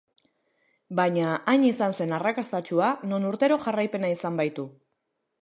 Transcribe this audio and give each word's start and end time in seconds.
Baina, 0.99 1.27
hain 1.53 1.65
izan 1.67 1.93
zen 1.99 2.15
arrakastatsua, 2.19 2.89
non 3.13 3.29
urtero 3.33 3.61
jarraipena 3.67 4.13
izan 4.17 4.43
baitu. 4.43 4.69